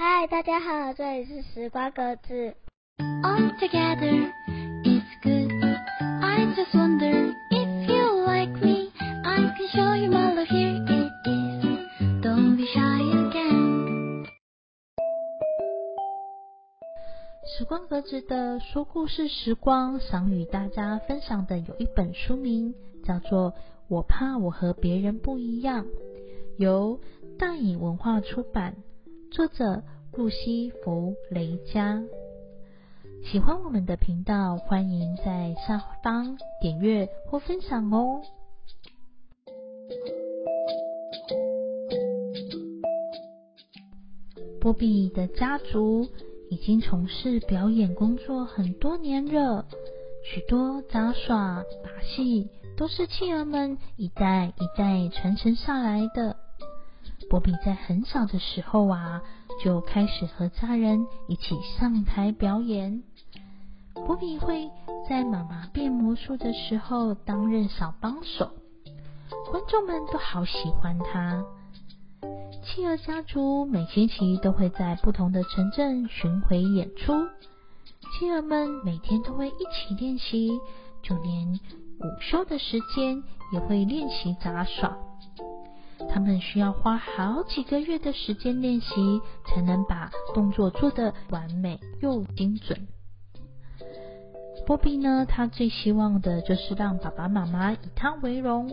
[0.00, 2.54] 嗨，大家好，这里是时光格子。
[3.24, 4.30] All together
[4.84, 5.50] is good.
[6.22, 8.92] I just wonder if you like me.
[9.24, 10.46] I can show you my love.
[10.46, 12.22] Here it is.
[12.22, 14.28] Don't be shy again.
[17.58, 22.72] 时光格子的说故事时光，想与大家分享的有一本书名
[23.02, 23.50] 叫做
[23.88, 25.84] 《我怕我和别人不一样》，
[26.56, 27.00] 由
[27.36, 28.76] 大隐文化出版，
[29.30, 29.82] 作者
[30.14, 32.02] 露西·弗雷加。
[33.30, 38.22] 喜欢我们的频道，欢迎在下方点阅或分享哦。
[44.60, 46.08] 波比的家族
[46.50, 49.66] 已经从事表演工作很多年了，
[50.24, 56.36] 许多杂耍、把戏都是亲儿们一代一代传承下来的。
[57.28, 59.22] 波比在很小的时候啊，
[59.62, 63.02] 就开始和家人一起上台表演。
[63.94, 64.70] 波比会
[65.08, 68.52] 在妈妈变魔术的时候担任小帮手，
[69.50, 71.44] 观众们都好喜欢他。
[72.62, 77.12] 企鹅家族每星期都会在不同的城镇巡回演出，
[78.12, 80.50] 企鹅们每天都会一起练习，
[81.02, 84.96] 就连午休的时间也会练习杂耍。
[86.08, 92.88] 他们需要花好几个月的时间练习，才能把动作做得完美又精准。
[94.66, 98.68] 波比呢，他最希望的就是让爸爸妈妈以他为荣。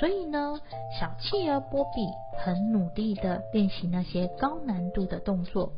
[0.00, 0.58] 所以呢，
[0.98, 2.06] 小企鹅波比
[2.38, 5.72] 很努力的练习那些高难度的动作。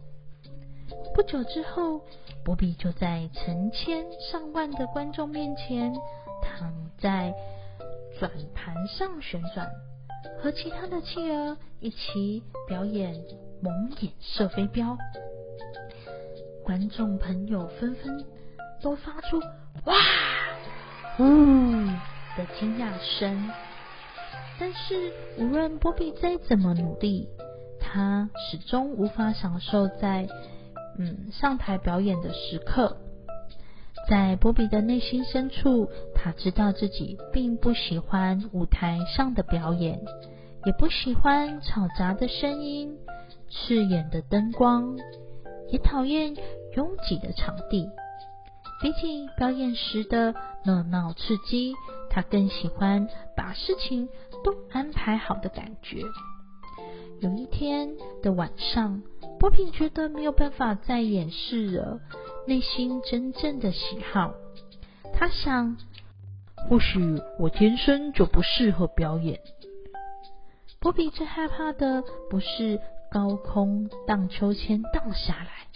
[1.15, 2.00] 不久之后，
[2.45, 5.92] 波比就在成千上万的观众面前
[6.42, 7.34] 躺在
[8.19, 9.69] 转盘上旋转，
[10.41, 13.14] 和其他的企鹅一起表演
[13.62, 14.97] 蒙眼射飞镖。
[16.64, 18.25] 观众朋友纷纷
[18.83, 19.39] 都发出
[19.86, 19.94] “哇
[21.20, 21.25] ”“呜”
[22.36, 23.50] 的惊讶声。
[24.59, 27.28] 但是，无论波比再怎么努力，
[27.81, 30.28] 他始终无法享受在
[30.98, 32.97] 嗯上台表演的时刻。
[34.09, 40.03] 在波比的内心深处，他知道自己并不喜欢舞台上的表演，
[40.66, 42.99] 也不喜欢嘈杂的声音、
[43.50, 44.99] 刺眼的灯光，
[45.71, 46.34] 也讨厌
[46.77, 47.88] 拥挤的场地。
[48.83, 50.34] 比起表演时的
[50.65, 51.72] 热闹刺激，
[52.10, 54.09] 他更喜欢把事情
[54.43, 56.03] 都安排好的感觉。
[57.21, 59.03] 有一天的晚上，
[59.38, 62.00] 波比觉得没有办法再掩饰了
[62.47, 64.34] 内心真正的喜好。
[65.12, 65.77] 他想，
[66.69, 69.41] 或许我天生就不适合表演。
[70.81, 75.69] 波比最害怕的不是高空荡秋千荡下来，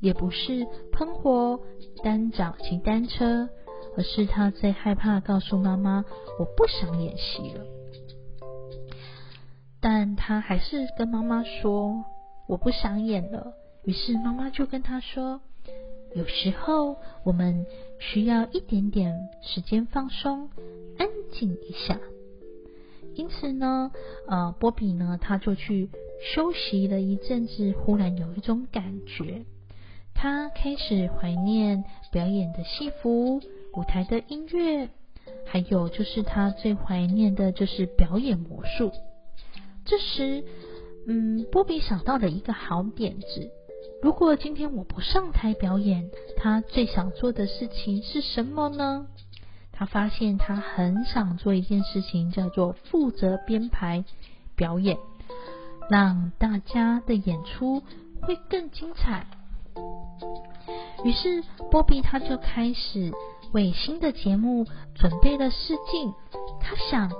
[0.00, 1.60] 也不是喷火
[2.02, 3.48] 单脚骑单车。
[3.94, 6.06] 而是他最害怕告诉妈妈
[6.38, 7.66] 我不想演戏了，
[9.82, 12.02] 但他还是跟妈妈说
[12.48, 13.52] 我不想演了。
[13.84, 15.42] 于是妈妈就跟他说，
[16.14, 17.66] 有时候我们
[17.98, 20.50] 需要一点点时间放松，
[20.98, 21.98] 安静一下。
[23.14, 23.90] 因此呢，
[24.28, 25.90] 呃，波比呢，他就去
[26.34, 29.44] 休息了一阵子，忽然有一种感觉，
[30.14, 33.40] 他开始怀念表演的戏服。
[33.74, 34.90] 舞台的音乐，
[35.46, 38.92] 还有就是他最怀念的就是表演魔术。
[39.86, 40.44] 这时，
[41.06, 43.50] 嗯，波比想到了一个好点子。
[44.02, 49.06] 如果今天我不上台表演，他最想做的事情是什么呢？
[49.70, 54.04] 他发现他很想做一件事情，叫做负责编排
[54.56, 54.98] 表演，
[55.88, 57.84] 让大家的演出
[58.22, 59.26] 会更精彩。
[61.04, 63.12] 于是，波比他就开始。
[63.52, 66.14] 为新的节目准备了试镜，
[66.58, 67.12] 他想，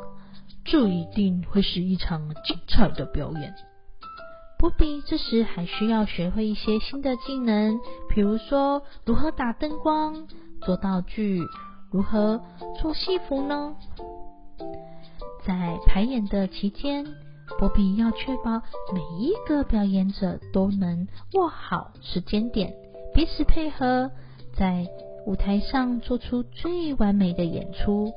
[0.64, 3.54] 这一定会是一场精彩的表演。
[4.62, 10.28] 波比这时还需要学会一些新的技能，比如说如何打灯光、
[10.60, 11.40] 做道具、
[11.90, 12.40] 如何
[12.80, 13.74] 做戏服呢？
[15.44, 17.04] 在排演的期间，
[17.58, 18.62] 波比要确保
[18.94, 22.72] 每一个表演者都能握好时间点，
[23.12, 24.12] 彼此配合，
[24.56, 24.86] 在。
[25.24, 28.12] 舞台上做出最完美的演出，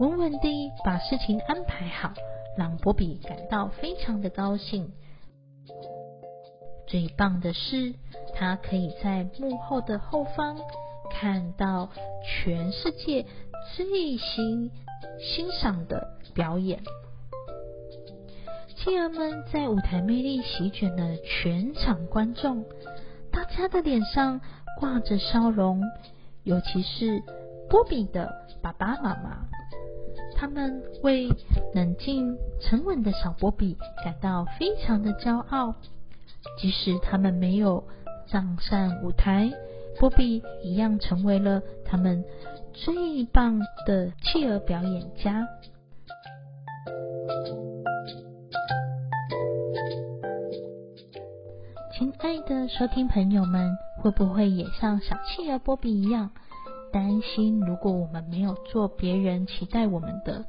[0.00, 2.12] 稳稳地把事情安排好，
[2.58, 4.90] 让波比感到非常的高兴。
[6.86, 7.94] 最棒的是，
[8.34, 10.56] 他可以在幕后的后方
[11.10, 11.90] 看到
[12.24, 13.26] 全世界
[13.74, 14.70] 最新
[15.18, 16.82] 欣赏的表演。
[18.68, 22.64] 其企鹅们在舞台魅力席卷了全场观众，
[23.32, 24.40] 大家的脸上
[24.78, 25.82] 挂着笑容，
[26.44, 27.20] 尤其是
[27.68, 29.48] 波比的爸爸妈妈，
[30.38, 31.30] 他们为
[31.74, 35.74] 冷静沉稳的小波比感到非常的骄傲。
[36.60, 37.84] 即使他们没有
[38.26, 39.50] 上上舞台，
[39.98, 42.24] 波比一样成为了他们
[42.72, 45.48] 最棒的企鹅表演家。
[51.98, 56.30] 亲爱的收听朋友们，会不会也像小企鹅波比一样，
[56.96, 60.46] 担心如果我们没有做别人期待我们的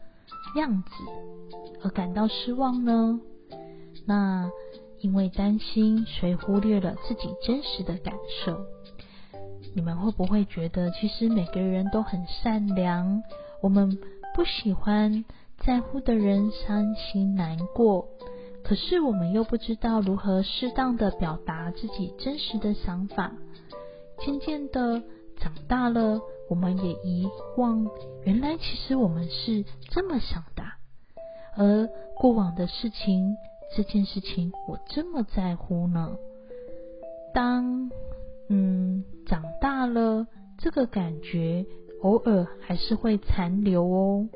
[0.56, 0.90] 样子，
[1.84, 3.20] 而感到失望呢？
[4.06, 4.50] 那
[5.02, 8.14] 因为担心，所以忽略了自己真实的感
[8.46, 8.62] 受。
[9.76, 13.24] 你们会不会觉得，其实每个人都很善良？
[13.62, 14.00] 我们
[14.34, 15.26] 不喜欢
[15.58, 18.08] 在乎的人伤心难过。
[18.64, 23.34] 可是我们又不知道如何适当的表达自己真实的想法，
[24.20, 25.04] 渐渐的
[25.36, 27.88] 长大了，我们也遗忘
[28.24, 30.64] 原来其实我们是这么想的，
[31.56, 33.36] 而过往的事情，
[33.76, 36.18] 这件事情我这么在乎呢？
[37.34, 37.90] 当
[38.50, 40.28] 嗯长大了，
[40.58, 41.66] 这个感觉
[42.02, 44.30] 偶尔还是会残留哦，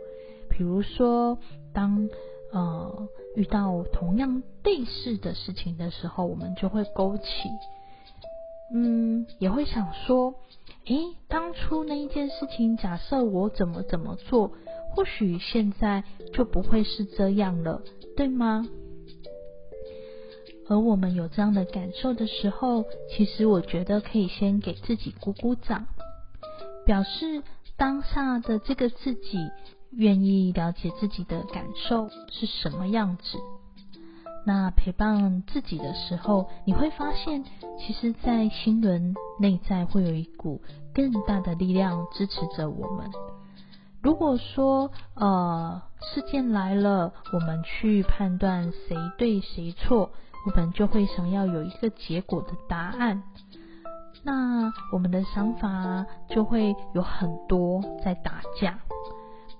[0.49, 1.37] 比如说
[1.73, 2.09] 当。
[2.53, 3.07] 呃，
[3.37, 7.23] 遇到同样类似的事情的时候，我们就会勾起，
[8.73, 10.35] 嗯，也会想说，
[10.85, 14.51] 诶，当初那一件事情，假设我怎么怎么做，
[14.95, 16.03] 或许现在
[16.33, 17.81] 就不会是这样了，
[18.15, 18.65] 对吗？
[20.67, 25.87] 而我们有这样的感受的时候，其实我觉得可以先给自己鼓鼓掌，
[26.85, 27.43] 表示
[27.77, 29.49] 当下的这个自己。
[29.93, 33.37] 愿意了解自己的感受是什么样子，
[34.43, 37.43] 那陪伴自己的时候，你会发现，
[37.77, 40.61] 其实，在心轮内在会有一股
[40.93, 43.11] 更大的力量支持着我们。
[44.01, 50.09] 如果说，呃，事件来了，我们去判断谁对谁错，
[50.47, 53.21] 我们就会想要有一个结果的答案，
[54.23, 58.79] 那我们的想法就会有很多在打架。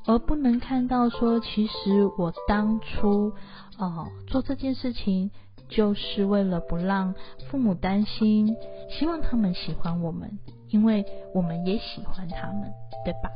[0.06, 3.34] 而不能看到说，其实我当初
[3.78, 5.32] 哦做这件事情，
[5.70, 7.14] 就是为了不让
[7.50, 8.56] 父母担心，
[8.90, 10.40] 希望他们喜欢我们，
[10.70, 12.74] 因为我们也喜欢他们，
[13.06, 13.30] 对吧？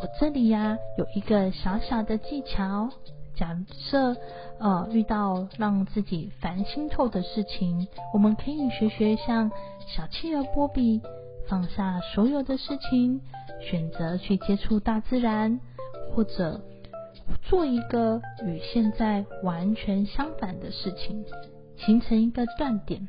[0.00, 2.90] 我这里呀有一个小小的技巧，
[3.34, 4.16] 假设
[4.60, 9.50] 呃遇到让自己烦心透的事情，我们可以学学像
[9.86, 11.00] 小企鹅波比，
[11.48, 13.20] 放下所有的事情，
[13.60, 15.58] 选择去接触大自然。
[16.14, 16.60] 或者
[17.42, 21.24] 做一个与现在完全相反的事情，
[21.76, 23.08] 形成一个断点。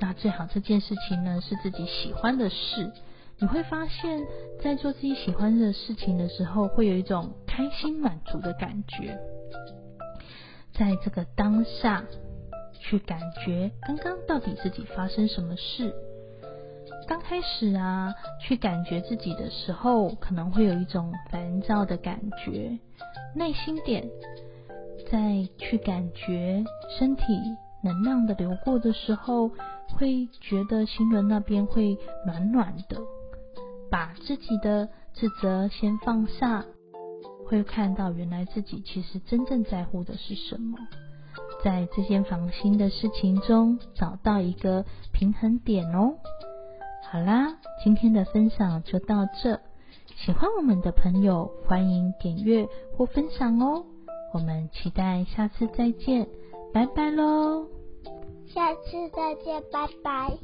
[0.00, 2.92] 那最好这件事情呢是自己喜欢的事，
[3.38, 4.26] 你会发现
[4.62, 9.18] 在做自己喜欢的事情的时候，会有一种开心满足的感觉。
[10.72, 12.04] 在这个当下，
[12.80, 15.92] 去感觉刚刚到底自己发生什么事。
[17.06, 22.78] 刚开始啊，去感觉自己的时候，可能会有一种烦躁的感觉。
[23.34, 24.08] 耐心点，
[25.10, 26.64] 在去感觉
[26.98, 27.22] 身体
[27.82, 29.50] 能量的流过的时候，
[29.96, 32.98] 会觉得心轮那边会暖暖的。
[33.90, 36.66] 把自己的自责先放下，
[37.46, 40.76] 会看到原来自己其实真正在乎的是什么。
[41.64, 46.16] 在这件烦心的事情中，找到一个平衡点哦。
[47.10, 49.58] 好啦，今天的分享就到这。
[50.16, 53.86] 喜欢我们的朋友，欢迎点阅或分享哦。
[54.34, 56.28] 我们期待下次再见，
[56.72, 57.66] 拜拜喽！
[58.46, 60.38] 下次再见，拜拜。